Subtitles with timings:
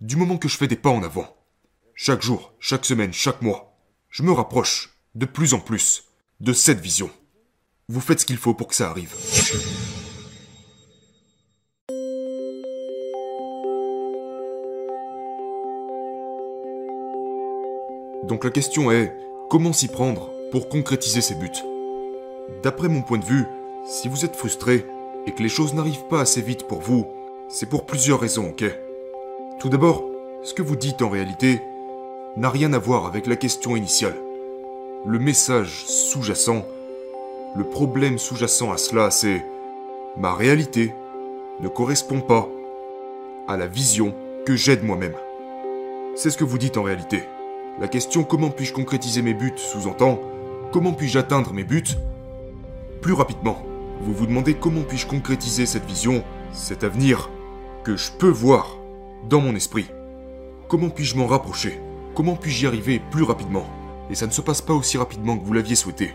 [0.00, 1.26] Du moment que je fais des pas en avant,
[1.96, 3.76] chaque jour, chaque semaine, chaque mois,
[4.10, 6.04] je me rapproche de plus en plus
[6.38, 7.10] de cette vision.
[7.88, 9.12] Vous faites ce qu'il faut pour que ça arrive.
[18.22, 19.12] Donc la question est,
[19.50, 21.50] comment s'y prendre pour concrétiser ses buts?
[22.62, 23.46] D'après mon point de vue,
[23.84, 24.86] si vous êtes frustré
[25.26, 27.04] et que les choses n'arrivent pas assez vite pour vous,
[27.48, 28.64] c'est pour plusieurs raisons, ok?
[29.58, 30.04] Tout d'abord,
[30.44, 31.60] ce que vous dites en réalité
[32.36, 34.14] n'a rien à voir avec la question initiale.
[35.04, 36.64] Le message sous-jacent,
[37.56, 39.44] le problème sous-jacent à cela, c'est
[40.16, 40.94] ma réalité
[41.58, 42.48] ne correspond pas
[43.48, 44.14] à la vision
[44.46, 45.16] que j'ai de moi-même.
[46.14, 47.24] C'est ce que vous dites en réalité.
[47.80, 49.54] La question comment puis-je concrétiser mes buts?
[49.56, 50.20] sous-entend
[50.70, 51.96] comment puis-je atteindre mes buts?
[53.02, 53.60] Plus rapidement.
[54.02, 57.28] Vous vous demandez comment puis-je concrétiser cette vision, cet avenir
[57.82, 58.77] que je peux voir?
[59.28, 59.86] Dans mon esprit.
[60.68, 61.80] Comment puis-je m'en rapprocher?
[62.14, 63.66] Comment puis-je y arriver plus rapidement?
[64.10, 66.14] Et ça ne se passe pas aussi rapidement que vous l'aviez souhaité.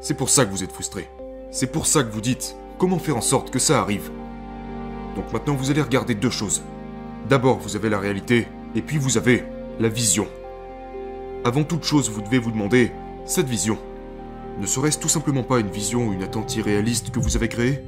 [0.00, 1.08] C'est pour ça que vous êtes frustré.
[1.50, 4.10] C'est pour ça que vous dites comment faire en sorte que ça arrive?
[5.16, 6.62] Donc maintenant vous allez regarder deux choses.
[7.28, 9.44] D'abord vous avez la réalité, et puis vous avez
[9.80, 10.26] la vision.
[11.44, 12.92] Avant toute chose, vous devez vous demander,
[13.24, 13.78] cette vision,
[14.60, 17.84] ne serait-ce tout simplement pas une vision ou une attente irréaliste que vous avez créée?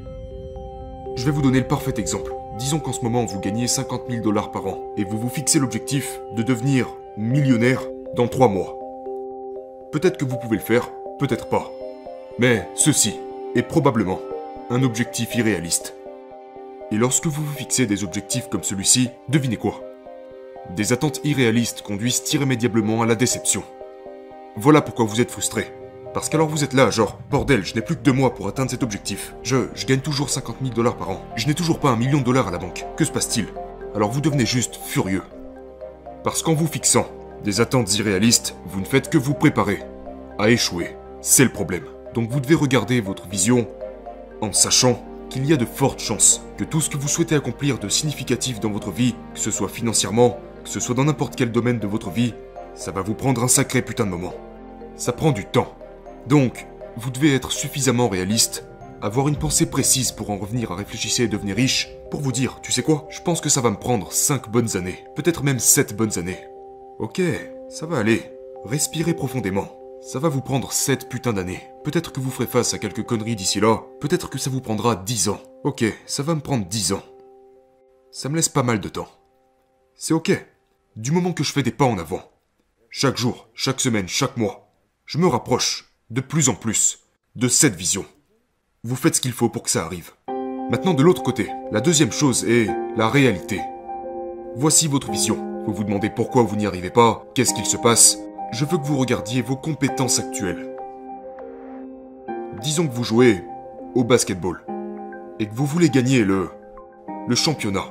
[1.17, 2.33] Je vais vous donner le parfait exemple.
[2.59, 5.59] Disons qu'en ce moment, vous gagnez 50 000 dollars par an, et vous vous fixez
[5.59, 7.83] l'objectif de devenir millionnaire
[8.15, 8.79] dans 3 mois.
[9.93, 11.71] Peut-être que vous pouvez le faire, peut-être pas.
[12.39, 13.15] Mais ceci
[13.55, 14.21] est probablement
[14.69, 15.95] un objectif irréaliste.
[16.93, 19.81] Et lorsque vous vous fixez des objectifs comme celui-ci, devinez quoi?
[20.77, 23.63] Des attentes irréalistes conduisent irrémédiablement à la déception.
[24.57, 25.73] Voilà pourquoi vous êtes frustré.
[26.13, 28.71] Parce qu'alors vous êtes là, genre, bordel, je n'ai plus que deux mois pour atteindre
[28.71, 29.35] cet objectif.
[29.45, 31.25] Je, je gagne toujours 50 000 dollars par an.
[31.37, 32.85] Je n'ai toujours pas un million de dollars à la banque.
[32.97, 33.47] Que se passe-t-il?
[33.95, 35.23] Alors vous devenez juste furieux.
[36.25, 37.07] Parce qu'en vous fixant
[37.45, 39.83] des attentes irréalistes, vous ne faites que vous préparer
[40.39, 40.97] à échouer.
[41.21, 41.85] C'est le problème.
[42.13, 43.69] Donc vous devez regarder votre vision
[44.41, 47.79] en sachant qu'il y a de fortes chances que tout ce que vous souhaitez accomplir
[47.79, 51.53] de significatif dans votre vie, que ce soit financièrement, que ce soit dans n'importe quel
[51.53, 52.35] domaine de votre vie,
[52.75, 54.35] ça va vous prendre un sacré putain de moment.
[54.97, 55.77] Ça prend du temps.
[56.27, 56.67] Donc,
[56.97, 58.67] vous devez être suffisamment réaliste,
[59.03, 62.61] avoir une pensée précise pour en revenir à réfléchir et devenir riche, pour vous dire,
[62.63, 65.59] tu sais quoi, je pense que ça va me prendre 5 bonnes années, peut-être même
[65.59, 66.45] 7 bonnes années.
[66.99, 67.21] Ok,
[67.69, 68.31] ça va aller.
[68.65, 69.77] Respirez profondément.
[70.03, 71.63] Ça va vous prendre 7 putains d'années.
[71.85, 74.97] Peut-être que vous ferez face à quelques conneries d'ici là, peut-être que ça vous prendra
[74.97, 75.41] 10 ans.
[75.65, 77.03] Ok, ça va me prendre 10 ans.
[78.11, 79.09] Ça me laisse pas mal de temps.
[79.95, 80.47] C'est ok.
[80.97, 82.23] Du moment que je fais des pas en avant,
[82.91, 84.73] chaque jour, chaque semaine, chaque mois,
[85.07, 87.05] je me rapproche de plus en plus
[87.37, 88.05] de cette vision.
[88.83, 90.11] Vous faites ce qu'il faut pour que ça arrive.
[90.71, 93.61] Maintenant de l'autre côté, la deuxième chose est la réalité.
[94.57, 95.65] Voici votre vision.
[95.67, 98.19] Vous vous demandez pourquoi vous n'y arrivez pas, qu'est-ce qu'il se passe.
[98.53, 100.75] Je veux que vous regardiez vos compétences actuelles.
[102.61, 103.45] Disons que vous jouez
[103.95, 104.65] au basketball
[105.39, 106.51] et que vous voulez gagner le
[107.29, 107.85] le championnat.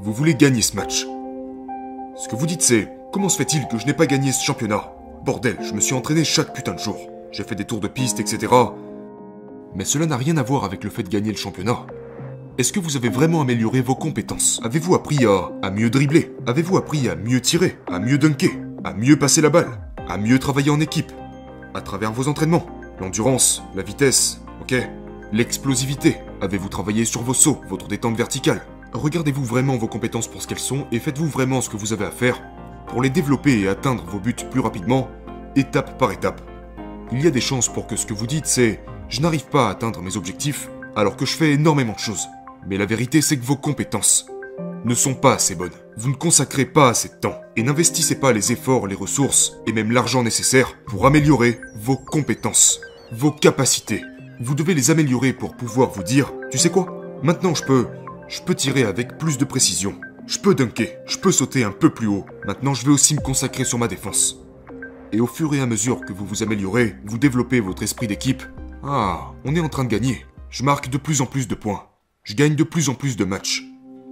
[0.00, 1.06] Vous voulez gagner ce match.
[2.16, 4.92] Ce que vous dites c'est, comment se fait-il que je n'ai pas gagné ce championnat?
[5.24, 6.98] Bordel, je me suis entraîné chaque putain de jour.
[7.32, 8.52] J'ai fait des tours de piste, etc.
[9.74, 11.86] Mais cela n'a rien à voir avec le fait de gagner le championnat.
[12.58, 14.60] Est-ce que vous avez vraiment amélioré vos compétences?
[14.64, 16.34] Avez-vous appris à, mieux dribbler?
[16.46, 18.50] Avez-vous appris à mieux tirer À mieux dunker
[18.82, 21.12] À mieux passer la balle À mieux travailler en équipe?
[21.72, 22.66] À travers vos entraînements
[23.00, 24.74] L'endurance, la vitesse, ok?
[25.32, 28.62] L'explosivité Avez-vous travaillé sur vos sauts, votre détente verticale?
[28.92, 32.04] Regardez-vous vraiment vos compétences pour ce qu'elles sont et faites-vous vraiment ce que vous avez
[32.04, 32.42] à faire
[32.88, 35.08] pour les développer et atteindre vos buts plus rapidement,
[35.54, 36.49] étape par étape.
[37.12, 39.66] Il y a des chances pour que ce que vous dites c'est je n'arrive pas
[39.66, 42.28] à atteindre mes objectifs alors que je fais énormément de choses.
[42.68, 44.26] Mais la vérité c'est que vos compétences
[44.84, 45.70] ne sont pas assez bonnes.
[45.96, 49.72] Vous ne consacrez pas assez de temps et n'investissez pas les efforts, les ressources et
[49.72, 52.80] même l'argent nécessaire pour améliorer vos compétences,
[53.12, 54.02] vos capacités.
[54.40, 57.02] Vous devez les améliorer pour pouvoir vous dire, tu sais quoi?
[57.22, 57.88] Maintenant je peux
[58.28, 60.00] je peux tirer avec plus de précision.
[60.28, 62.24] Je peux dunker, je peux sauter un peu plus haut.
[62.46, 64.38] Maintenant, je vais aussi me consacrer sur ma défense.
[65.12, 68.42] Et au fur et à mesure que vous vous améliorez, vous développez votre esprit d'équipe.
[68.84, 70.24] Ah, on est en train de gagner.
[70.50, 71.86] Je marque de plus en plus de points.
[72.22, 73.64] Je gagne de plus en plus de matchs.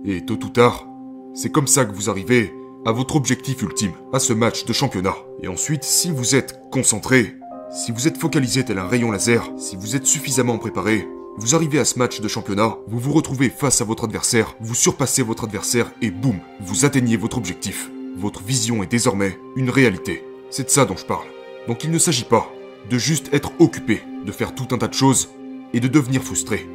[0.05, 0.87] Et tôt ou tard,
[1.35, 2.53] c'est comme ça que vous arrivez
[2.85, 5.15] à votre objectif ultime, à ce match de championnat.
[5.43, 7.37] Et ensuite, si vous êtes concentré,
[7.71, 11.07] si vous êtes focalisé tel un rayon laser, si vous êtes suffisamment préparé,
[11.37, 14.75] vous arrivez à ce match de championnat, vous vous retrouvez face à votre adversaire, vous
[14.75, 17.89] surpassez votre adversaire et boum, vous atteignez votre objectif.
[18.17, 20.25] Votre vision est désormais une réalité.
[20.51, 21.27] C'est de ça dont je parle.
[21.67, 22.51] Donc il ne s'agit pas
[22.89, 25.29] de juste être occupé, de faire tout un tas de choses
[25.75, 26.67] et de devenir frustré.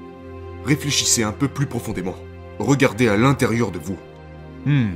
[0.65, 2.15] Réfléchissez un peu plus profondément.
[2.59, 3.97] Regardez à l'intérieur de vous.
[4.65, 4.91] Hmm.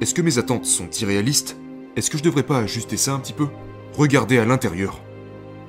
[0.00, 1.56] Est-ce que mes attentes sont irréalistes?
[1.96, 3.48] Est-ce que je devrais pas ajuster ça un petit peu?
[3.94, 5.00] Regardez à l'intérieur.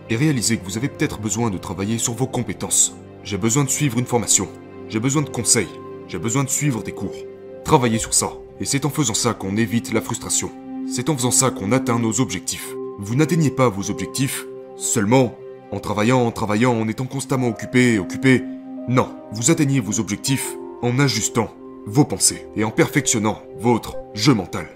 [0.10, 2.95] Et réalisez que vous avez peut-être besoin de travailler sur vos compétences.
[3.24, 4.50] J'ai besoin de suivre une formation.
[4.90, 5.69] J'ai besoin de conseils.
[6.07, 7.16] J'ai besoin de suivre des cours.
[7.63, 8.34] Travaillez sur ça.
[8.60, 10.51] Et c'est en faisant ça qu'on évite la frustration.
[10.95, 12.72] C'est en faisant ça qu'on atteint nos objectifs.
[13.00, 14.45] Vous n'atteignez pas vos objectifs
[14.75, 15.36] seulement
[15.72, 18.44] en travaillant, en travaillant, en étant constamment occupé, occupé.
[18.88, 21.50] Non, vous atteignez vos objectifs en ajustant
[21.88, 24.68] vos pensées et en perfectionnant votre jeu mental.